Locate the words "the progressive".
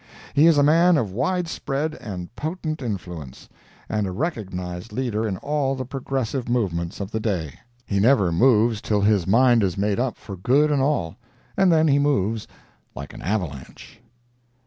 5.75-6.49